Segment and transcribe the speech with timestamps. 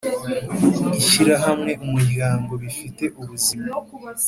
[0.99, 3.71] Ishyirahamwe umuryango bifite ubuzima